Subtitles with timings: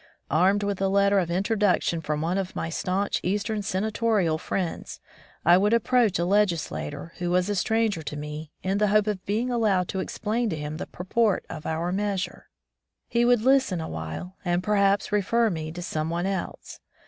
[0.31, 4.99] Armed with a letter of introduction from one of my staunch eastern senatorial friends,
[5.45, 9.05] I would approach a legis lator who was a stranger to me, in the hope
[9.05, 12.47] of being allowed to explain to him the pur port of our measure.
[13.09, 16.79] He would listen a while and perhaps refer me to some one else.